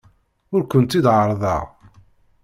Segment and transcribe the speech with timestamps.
[0.55, 1.65] Ur kent-id-ɛerrḍeɣ.